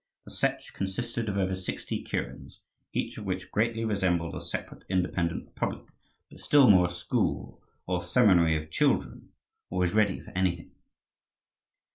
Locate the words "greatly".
3.51-3.85